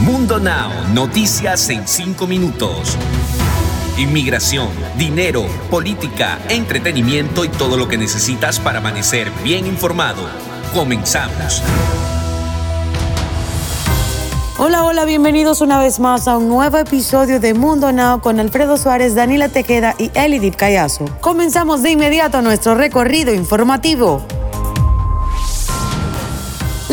Mundo 0.00 0.40
Now, 0.40 0.70
noticias 0.92 1.70
en 1.70 1.86
5 1.86 2.26
minutos. 2.26 2.96
Inmigración, 3.96 4.68
dinero, 4.98 5.46
política, 5.70 6.40
entretenimiento 6.48 7.44
y 7.44 7.48
todo 7.48 7.76
lo 7.76 7.86
que 7.86 7.96
necesitas 7.96 8.58
para 8.58 8.78
amanecer 8.78 9.30
bien 9.44 9.66
informado. 9.66 10.22
Comenzamos. 10.74 11.62
Hola, 14.58 14.82
hola, 14.82 15.04
bienvenidos 15.04 15.60
una 15.60 15.78
vez 15.78 16.00
más 16.00 16.26
a 16.26 16.38
un 16.38 16.48
nuevo 16.48 16.76
episodio 16.78 17.38
de 17.38 17.54
Mundo 17.54 17.92
Now 17.92 18.20
con 18.20 18.40
Alfredo 18.40 18.76
Suárez, 18.76 19.14
Daniela 19.14 19.48
Tejeda 19.48 19.94
y 19.96 20.10
Elidip 20.14 20.56
Callazo. 20.56 21.04
Comenzamos 21.20 21.84
de 21.84 21.92
inmediato 21.92 22.42
nuestro 22.42 22.74
recorrido 22.74 23.32
informativo. 23.32 24.26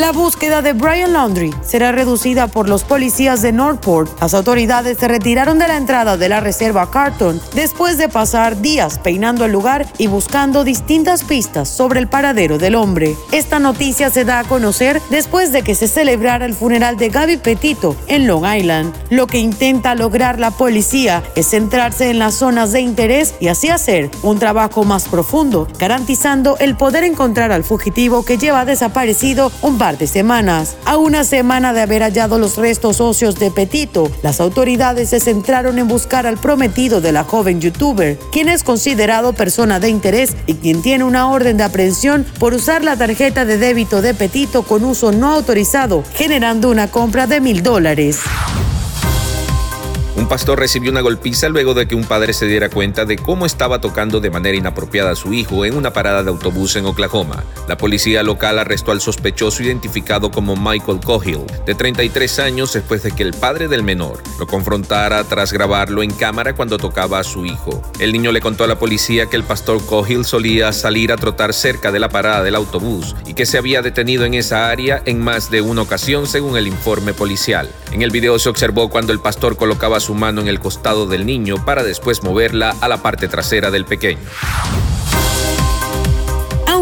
La 0.01 0.11
búsqueda 0.11 0.63
de 0.63 0.73
Brian 0.73 1.13
Laundry 1.13 1.53
será 1.63 1.91
reducida 1.91 2.47
por 2.47 2.67
los 2.67 2.83
policías 2.83 3.43
de 3.43 3.51
Northport. 3.51 4.19
Las 4.19 4.33
autoridades 4.33 4.97
se 4.97 5.07
retiraron 5.07 5.59
de 5.59 5.67
la 5.67 5.77
entrada 5.77 6.17
de 6.17 6.27
la 6.27 6.39
reserva 6.39 6.89
Carton 6.89 7.39
después 7.53 7.99
de 7.99 8.09
pasar 8.09 8.61
días 8.61 8.97
peinando 8.97 9.45
el 9.45 9.51
lugar 9.51 9.85
y 9.99 10.07
buscando 10.07 10.63
distintas 10.63 11.23
pistas 11.23 11.69
sobre 11.69 11.99
el 11.99 12.07
paradero 12.07 12.57
del 12.57 12.73
hombre. 12.73 13.15
Esta 13.31 13.59
noticia 13.59 14.09
se 14.09 14.25
da 14.25 14.39
a 14.39 14.43
conocer 14.43 14.99
después 15.11 15.51
de 15.51 15.61
que 15.61 15.75
se 15.75 15.87
celebrara 15.87 16.47
el 16.47 16.55
funeral 16.55 16.97
de 16.97 17.09
Gaby 17.09 17.37
Petito 17.37 17.95
en 18.07 18.25
Long 18.25 18.43
Island. 18.43 18.95
Lo 19.11 19.27
que 19.27 19.37
intenta 19.37 19.93
lograr 19.93 20.39
la 20.39 20.49
policía 20.49 21.21
es 21.35 21.49
centrarse 21.49 22.09
en 22.09 22.17
las 22.17 22.33
zonas 22.33 22.71
de 22.71 22.81
interés 22.81 23.35
y 23.39 23.49
así 23.49 23.69
hacer 23.69 24.09
un 24.23 24.39
trabajo 24.39 24.83
más 24.83 25.07
profundo, 25.07 25.67
garantizando 25.77 26.57
el 26.57 26.75
poder 26.75 27.03
encontrar 27.03 27.51
al 27.51 27.63
fugitivo 27.63 28.25
que 28.25 28.39
lleva 28.39 28.65
desaparecido 28.65 29.51
un 29.61 29.77
par 29.77 29.90
de 29.97 30.07
semanas. 30.07 30.75
A 30.85 30.97
una 30.97 31.23
semana 31.23 31.73
de 31.73 31.81
haber 31.81 32.01
hallado 32.01 32.39
los 32.39 32.57
restos 32.57 33.01
óseos 33.01 33.35
de 33.35 33.51
Petito, 33.51 34.11
las 34.23 34.39
autoridades 34.39 35.09
se 35.09 35.19
centraron 35.19 35.79
en 35.79 35.87
buscar 35.87 36.27
al 36.27 36.37
prometido 36.37 37.01
de 37.01 37.11
la 37.11 37.23
joven 37.23 37.61
youtuber, 37.61 38.17
quien 38.31 38.49
es 38.49 38.63
considerado 38.63 39.33
persona 39.33 39.79
de 39.79 39.89
interés 39.89 40.35
y 40.47 40.55
quien 40.55 40.81
tiene 40.81 41.03
una 41.03 41.29
orden 41.29 41.57
de 41.57 41.63
aprehensión 41.63 42.25
por 42.39 42.53
usar 42.53 42.83
la 42.83 42.95
tarjeta 42.95 43.45
de 43.45 43.57
débito 43.57 44.01
de 44.01 44.13
Petito 44.13 44.63
con 44.63 44.83
uso 44.83 45.11
no 45.11 45.31
autorizado, 45.31 46.03
generando 46.15 46.69
una 46.69 46.87
compra 46.87 47.27
de 47.27 47.41
mil 47.41 47.63
dólares. 47.63 48.19
Pastor 50.31 50.59
recibió 50.59 50.91
una 50.91 51.01
golpiza 51.01 51.49
luego 51.49 51.73
de 51.73 51.89
que 51.89 51.93
un 51.95 52.05
padre 52.05 52.31
se 52.31 52.45
diera 52.45 52.69
cuenta 52.69 53.03
de 53.03 53.17
cómo 53.17 53.45
estaba 53.45 53.81
tocando 53.81 54.21
de 54.21 54.29
manera 54.29 54.55
inapropiada 54.55 55.11
a 55.11 55.15
su 55.17 55.33
hijo 55.33 55.65
en 55.65 55.75
una 55.75 55.91
parada 55.91 56.23
de 56.23 56.29
autobús 56.29 56.77
en 56.77 56.85
Oklahoma. 56.85 57.43
La 57.67 57.75
policía 57.75 58.23
local 58.23 58.57
arrestó 58.57 58.93
al 58.93 59.01
sospechoso 59.01 59.61
identificado 59.61 60.31
como 60.31 60.55
Michael 60.55 61.01
Cohill, 61.03 61.45
de 61.65 61.75
33 61.75 62.39
años 62.39 62.71
después 62.71 63.03
de 63.03 63.11
que 63.11 63.23
el 63.23 63.33
padre 63.33 63.67
del 63.67 63.83
menor 63.83 64.23
lo 64.39 64.47
confrontara 64.47 65.21
tras 65.25 65.51
grabarlo 65.51 66.01
en 66.01 66.11
cámara 66.11 66.55
cuando 66.55 66.77
tocaba 66.77 67.19
a 67.19 67.25
su 67.25 67.45
hijo. 67.45 67.83
El 67.99 68.13
niño 68.13 68.31
le 68.31 68.39
contó 68.39 68.63
a 68.63 68.67
la 68.67 68.79
policía 68.79 69.25
que 69.25 69.35
el 69.35 69.43
pastor 69.43 69.85
Cohill 69.85 70.23
solía 70.23 70.71
salir 70.71 71.11
a 71.11 71.17
trotar 71.17 71.53
cerca 71.53 71.91
de 71.91 71.99
la 71.99 72.07
parada 72.07 72.41
del 72.41 72.55
autobús 72.55 73.17
y 73.25 73.33
que 73.33 73.45
se 73.45 73.57
había 73.57 73.81
detenido 73.81 74.23
en 74.23 74.35
esa 74.35 74.69
área 74.69 75.03
en 75.05 75.19
más 75.19 75.51
de 75.51 75.59
una 75.59 75.81
ocasión 75.81 76.25
según 76.25 76.55
el 76.55 76.67
informe 76.67 77.13
policial. 77.13 77.69
En 77.91 78.01
el 78.01 78.11
video 78.11 78.39
se 78.39 78.47
observó 78.47 78.89
cuando 78.89 79.11
el 79.11 79.19
pastor 79.19 79.57
colocaba 79.57 79.99
su 79.99 80.20
mano 80.21 80.39
en 80.41 80.47
el 80.47 80.59
costado 80.59 81.07
del 81.07 81.25
niño 81.25 81.65
para 81.65 81.83
después 81.83 82.21
moverla 82.21 82.75
a 82.79 82.87
la 82.87 83.01
parte 83.01 83.27
trasera 83.27 83.71
del 83.71 83.85
pequeño. 83.85 84.19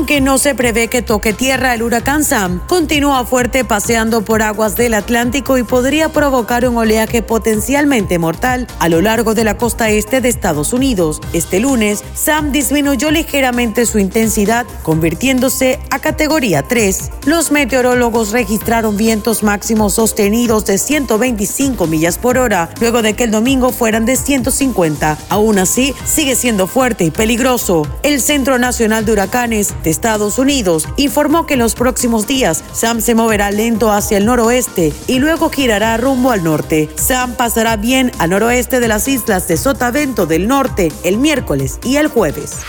Aunque 0.09 0.21
no 0.21 0.39
se 0.39 0.55
prevé 0.55 0.88
que 0.88 1.03
toque 1.03 1.33
tierra, 1.33 1.75
el 1.75 1.83
huracán 1.83 2.23
Sam 2.23 2.65
continúa 2.67 3.23
fuerte 3.25 3.63
paseando 3.63 4.25
por 4.25 4.41
aguas 4.41 4.75
del 4.75 4.95
Atlántico 4.95 5.59
y 5.59 5.63
podría 5.63 6.09
provocar 6.09 6.67
un 6.67 6.77
oleaje 6.77 7.21
potencialmente 7.21 8.17
mortal 8.17 8.66
a 8.79 8.89
lo 8.89 9.01
largo 9.01 9.35
de 9.35 9.43
la 9.43 9.55
costa 9.55 9.91
este 9.91 10.19
de 10.19 10.29
Estados 10.29 10.73
Unidos. 10.73 11.21
Este 11.31 11.59
lunes, 11.59 12.03
Sam 12.16 12.51
disminuyó 12.51 13.11
ligeramente 13.11 13.85
su 13.85 14.00
intensidad, 14.00 14.66
convirtiéndose 14.81 15.79
a 15.91 16.00
categoría 16.00 16.63
3. 16.63 17.11
Los 17.28 17.51
meteorólogos 17.51 18.31
registraron 18.31 18.97
vientos 18.97 19.44
máximos 19.44 19.94
sostenidos 19.94 20.66
de 20.66 20.79
125 20.79 21.85
millas 21.85 22.17
por 22.17 22.39
hora, 22.39 22.72
luego 22.81 23.03
de 23.03 23.13
que 23.13 23.25
el 23.25 23.31
domingo 23.31 23.72
fueran 23.72 24.07
de 24.07 24.16
150. 24.16 25.19
Aún 25.29 25.59
así, 25.59 25.94
sigue 26.03 26.35
siendo 26.35 26.66
fuerte 26.66 27.03
y 27.03 27.11
peligroso. 27.11 27.85
El 28.01 28.19
Centro 28.22 28.57
Nacional 28.57 29.05
de 29.05 29.11
Huracanes 29.11 29.75
Estados 29.99 30.39
Unidos 30.39 30.87
informó 30.95 31.45
que 31.45 31.55
en 31.55 31.59
los 31.59 31.75
próximos 31.75 32.25
días 32.25 32.63
Sam 32.71 33.01
se 33.01 33.15
moverá 33.15 33.51
lento 33.51 33.91
hacia 33.91 34.17
el 34.17 34.25
noroeste 34.25 34.93
y 35.07 35.19
luego 35.19 35.49
girará 35.49 35.97
rumbo 35.97 36.31
al 36.31 36.41
norte. 36.41 36.89
Sam 36.95 37.33
pasará 37.33 37.75
bien 37.75 38.09
al 38.17 38.29
noroeste 38.29 38.79
de 38.79 38.87
las 38.87 39.09
islas 39.09 39.49
de 39.49 39.57
Sotavento 39.57 40.25
del 40.25 40.47
Norte 40.47 40.89
el 41.03 41.17
miércoles 41.17 41.79
y 41.83 41.97
el 41.97 42.07
jueves. 42.07 42.59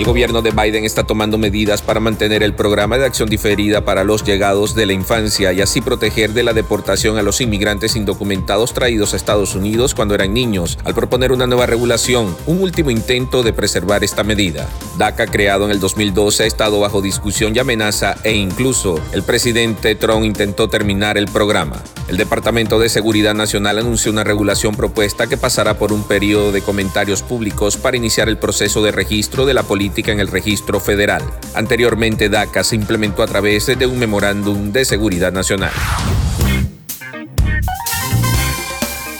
El 0.00 0.06
gobierno 0.06 0.40
de 0.40 0.50
Biden 0.50 0.86
está 0.86 1.04
tomando 1.04 1.36
medidas 1.36 1.82
para 1.82 2.00
mantener 2.00 2.42
el 2.42 2.54
programa 2.54 2.96
de 2.96 3.04
acción 3.04 3.28
diferida 3.28 3.84
para 3.84 4.02
los 4.02 4.24
llegados 4.24 4.74
de 4.74 4.86
la 4.86 4.94
infancia 4.94 5.52
y 5.52 5.60
así 5.60 5.82
proteger 5.82 6.32
de 6.32 6.42
la 6.42 6.54
deportación 6.54 7.18
a 7.18 7.22
los 7.22 7.42
inmigrantes 7.42 7.96
indocumentados 7.96 8.72
traídos 8.72 9.12
a 9.12 9.18
Estados 9.18 9.54
Unidos 9.54 9.94
cuando 9.94 10.14
eran 10.14 10.32
niños, 10.32 10.78
al 10.84 10.94
proponer 10.94 11.32
una 11.32 11.46
nueva 11.46 11.66
regulación, 11.66 12.34
un 12.46 12.62
último 12.62 12.90
intento 12.90 13.42
de 13.42 13.52
preservar 13.52 14.02
esta 14.02 14.24
medida. 14.24 14.66
DACA, 14.96 15.26
creado 15.26 15.66
en 15.66 15.70
el 15.70 15.80
2012, 15.80 16.44
ha 16.44 16.46
estado 16.46 16.80
bajo 16.80 17.02
discusión 17.02 17.54
y 17.54 17.58
amenaza 17.58 18.16
e 18.24 18.32
incluso 18.32 18.98
el 19.12 19.22
presidente 19.22 19.96
Trump 19.96 20.24
intentó 20.24 20.70
terminar 20.70 21.18
el 21.18 21.26
programa. 21.26 21.76
El 22.10 22.16
Departamento 22.16 22.80
de 22.80 22.88
Seguridad 22.88 23.34
Nacional 23.34 23.78
anunció 23.78 24.10
una 24.10 24.24
regulación 24.24 24.74
propuesta 24.74 25.28
que 25.28 25.36
pasará 25.36 25.78
por 25.78 25.92
un 25.92 26.02
periodo 26.02 26.50
de 26.50 26.60
comentarios 26.60 27.22
públicos 27.22 27.76
para 27.76 27.96
iniciar 27.96 28.28
el 28.28 28.36
proceso 28.36 28.82
de 28.82 28.90
registro 28.90 29.46
de 29.46 29.54
la 29.54 29.62
política 29.62 30.10
en 30.10 30.18
el 30.18 30.26
registro 30.26 30.80
federal. 30.80 31.22
Anteriormente, 31.54 32.28
DACA 32.28 32.64
se 32.64 32.74
implementó 32.74 33.22
a 33.22 33.28
través 33.28 33.66
de 33.66 33.86
un 33.86 33.96
memorándum 33.96 34.72
de 34.72 34.84
seguridad 34.84 35.30
nacional. 35.30 35.70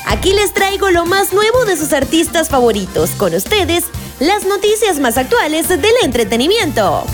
Aquí 0.04 0.32
les 0.32 0.52
traigo 0.52 0.90
lo 0.90 1.06
más 1.06 1.32
nuevo 1.32 1.64
de 1.66 1.76
sus 1.76 1.92
artistas 1.92 2.48
favoritos. 2.48 3.10
Con 3.10 3.36
ustedes, 3.36 3.84
las 4.18 4.44
noticias 4.46 4.98
más 4.98 5.16
actuales 5.16 5.68
del 5.68 5.94
entretenimiento. 6.02 7.06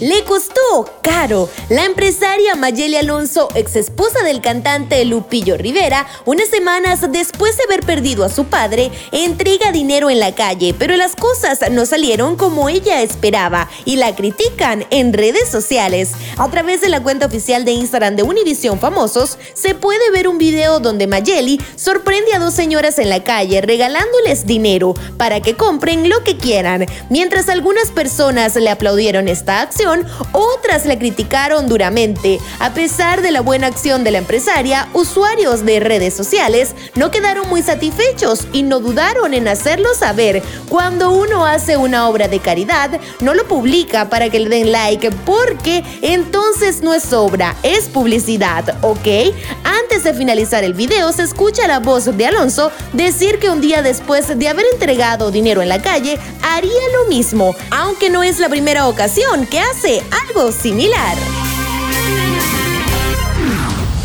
Le 0.00 0.22
costó 0.22 0.88
caro. 1.02 1.48
La 1.70 1.84
empresaria 1.84 2.54
Mayeli 2.54 2.94
Alonso, 2.94 3.48
ex 3.56 3.74
esposa 3.74 4.22
del 4.22 4.40
cantante 4.40 5.04
Lupillo 5.04 5.56
Rivera, 5.56 6.06
unas 6.24 6.48
semanas 6.48 7.00
después 7.10 7.56
de 7.56 7.64
haber 7.64 7.84
perdido 7.84 8.24
a 8.24 8.28
su 8.28 8.44
padre, 8.44 8.92
entrega 9.10 9.72
dinero 9.72 10.08
en 10.08 10.20
la 10.20 10.36
calle, 10.36 10.72
pero 10.78 10.94
las 10.94 11.16
cosas 11.16 11.58
no 11.72 11.84
salieron 11.84 12.36
como 12.36 12.68
ella 12.68 13.02
esperaba 13.02 13.68
y 13.84 13.96
la 13.96 14.14
critican 14.14 14.86
en 14.90 15.12
redes 15.12 15.48
sociales. 15.48 16.12
A 16.36 16.48
través 16.48 16.80
de 16.80 16.90
la 16.90 17.02
cuenta 17.02 17.26
oficial 17.26 17.64
de 17.64 17.72
Instagram 17.72 18.14
de 18.14 18.22
Univision 18.22 18.78
Famosos, 18.78 19.36
se 19.54 19.74
puede 19.74 20.12
ver 20.12 20.28
un 20.28 20.38
video 20.38 20.78
donde 20.78 21.08
Mayeli 21.08 21.60
sorprende 21.74 22.34
a 22.34 22.38
dos 22.38 22.54
señoras 22.54 23.00
en 23.00 23.10
la 23.10 23.24
calle 23.24 23.62
regalándoles 23.62 24.46
dinero 24.46 24.94
para 25.16 25.40
que 25.40 25.56
compren 25.56 26.08
lo 26.08 26.22
que 26.22 26.36
quieran, 26.36 26.86
mientras 27.10 27.48
algunas 27.48 27.90
personas 27.90 28.54
le 28.54 28.70
aplaudieron 28.70 29.26
esta 29.26 29.60
acción 29.60 29.87
otras 30.32 30.86
le 30.86 30.98
criticaron 30.98 31.68
duramente. 31.68 32.38
A 32.58 32.74
pesar 32.74 33.22
de 33.22 33.30
la 33.30 33.40
buena 33.40 33.66
acción 33.66 34.04
de 34.04 34.10
la 34.10 34.18
empresaria, 34.18 34.88
usuarios 34.92 35.64
de 35.64 35.80
redes 35.80 36.14
sociales 36.14 36.74
no 36.94 37.10
quedaron 37.10 37.48
muy 37.48 37.62
satisfechos 37.62 38.46
y 38.52 38.62
no 38.62 38.80
dudaron 38.80 39.34
en 39.34 39.48
hacerlo 39.48 39.94
saber. 39.94 40.42
Cuando 40.68 41.10
uno 41.10 41.46
hace 41.46 41.76
una 41.76 42.08
obra 42.08 42.28
de 42.28 42.40
caridad, 42.40 43.00
no 43.20 43.34
lo 43.34 43.46
publica 43.46 44.08
para 44.08 44.28
que 44.28 44.40
le 44.40 44.48
den 44.48 44.72
like 44.72 45.10
porque 45.24 45.84
entonces 46.02 46.82
no 46.82 46.94
es 46.94 47.12
obra, 47.12 47.56
es 47.62 47.84
publicidad, 47.88 48.76
¿ok? 48.82 49.34
Antes 49.64 50.04
de 50.04 50.14
finalizar 50.14 50.64
el 50.64 50.74
video 50.74 51.12
se 51.12 51.22
escucha 51.22 51.66
la 51.66 51.78
voz 51.78 52.04
de 52.16 52.26
Alonso 52.26 52.70
decir 52.92 53.38
que 53.38 53.50
un 53.50 53.60
día 53.60 53.82
después 53.82 54.38
de 54.38 54.48
haber 54.48 54.66
entregado 54.72 55.30
dinero 55.30 55.62
en 55.62 55.68
la 55.68 55.80
calle, 55.80 56.18
haría 56.42 56.88
lo 56.92 57.08
mismo, 57.08 57.54
aunque 57.70 58.10
no 58.10 58.22
es 58.22 58.38
la 58.38 58.48
primera 58.48 58.88
ocasión 58.88 59.46
que 59.46 59.60
hace 59.60 59.77
algo 60.10 60.50
similar. 60.50 61.16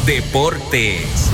Deportes. 0.06 1.32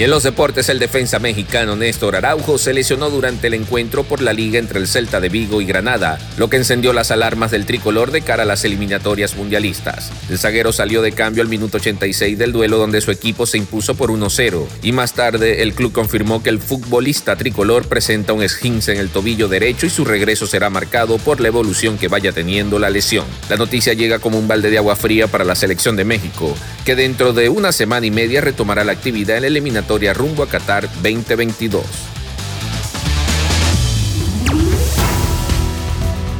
Y 0.00 0.04
en 0.04 0.10
los 0.10 0.22
deportes, 0.22 0.70
el 0.70 0.78
defensa 0.78 1.18
mexicano 1.18 1.76
Néstor 1.76 2.16
Araujo 2.16 2.56
se 2.56 2.72
lesionó 2.72 3.10
durante 3.10 3.48
el 3.48 3.52
encuentro 3.52 4.02
por 4.02 4.22
la 4.22 4.32
liga 4.32 4.58
entre 4.58 4.78
el 4.78 4.88
Celta 4.88 5.20
de 5.20 5.28
Vigo 5.28 5.60
y 5.60 5.66
Granada, 5.66 6.18
lo 6.38 6.48
que 6.48 6.56
encendió 6.56 6.94
las 6.94 7.10
alarmas 7.10 7.50
del 7.50 7.66
tricolor 7.66 8.10
de 8.10 8.22
cara 8.22 8.44
a 8.44 8.46
las 8.46 8.64
eliminatorias 8.64 9.36
mundialistas. 9.36 10.10
El 10.30 10.38
zaguero 10.38 10.72
salió 10.72 11.02
de 11.02 11.12
cambio 11.12 11.42
al 11.42 11.50
minuto 11.50 11.76
86 11.76 12.38
del 12.38 12.50
duelo 12.50 12.78
donde 12.78 13.02
su 13.02 13.10
equipo 13.10 13.44
se 13.44 13.58
impuso 13.58 13.94
por 13.94 14.08
1-0 14.10 14.66
y 14.82 14.92
más 14.92 15.12
tarde 15.12 15.60
el 15.60 15.74
club 15.74 15.92
confirmó 15.92 16.42
que 16.42 16.48
el 16.48 16.60
futbolista 16.60 17.36
tricolor 17.36 17.86
presenta 17.86 18.32
un 18.32 18.42
esguince 18.42 18.92
en 18.92 19.00
el 19.00 19.10
tobillo 19.10 19.48
derecho 19.48 19.84
y 19.84 19.90
su 19.90 20.06
regreso 20.06 20.46
será 20.46 20.70
marcado 20.70 21.18
por 21.18 21.42
la 21.42 21.48
evolución 21.48 21.98
que 21.98 22.08
vaya 22.08 22.32
teniendo 22.32 22.78
la 22.78 22.88
lesión. 22.88 23.26
La 23.50 23.56
noticia 23.56 23.92
llega 23.92 24.18
como 24.18 24.38
un 24.38 24.48
balde 24.48 24.70
de 24.70 24.78
agua 24.78 24.96
fría 24.96 25.26
para 25.26 25.44
la 25.44 25.54
selección 25.54 25.94
de 25.96 26.06
México, 26.06 26.56
que 26.86 26.96
dentro 26.96 27.34
de 27.34 27.50
una 27.50 27.70
semana 27.70 28.06
y 28.06 28.10
media 28.10 28.40
retomará 28.40 28.82
la 28.82 28.92
actividad 28.92 29.36
en 29.36 29.44
el 29.44 29.58
rumbo 29.98 30.42
a 30.42 30.46
Qatar 30.46 30.88
2022. 31.02 31.82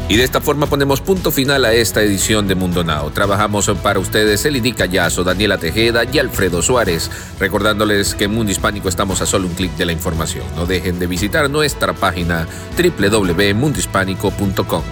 Y 0.08 0.16
de 0.16 0.24
esta 0.24 0.40
forma 0.40 0.66
ponemos 0.66 1.00
punto 1.00 1.30
final 1.30 1.64
a 1.64 1.72
esta 1.72 2.02
edición 2.02 2.48
de 2.48 2.56
Mundo 2.56 2.82
Now. 2.82 3.12
Trabajamos 3.12 3.70
para 3.80 4.00
ustedes 4.00 4.44
Elidi 4.44 4.72
Callazo, 4.72 5.22
Daniela 5.22 5.58
Tejeda 5.58 6.02
y 6.04 6.18
Alfredo 6.18 6.62
Suárez. 6.62 7.08
Recordándoles 7.38 8.16
que 8.16 8.24
en 8.24 8.34
Mundo 8.34 8.50
Hispánico 8.50 8.88
estamos 8.88 9.22
a 9.22 9.26
solo 9.26 9.46
un 9.46 9.54
clic 9.54 9.70
de 9.76 9.86
la 9.86 9.92
información. 9.92 10.44
No 10.56 10.66
dejen 10.66 10.98
de 10.98 11.06
visitar 11.06 11.48
nuestra 11.48 11.92
página 11.92 12.48
www.mundohispánico.com. 12.76 14.82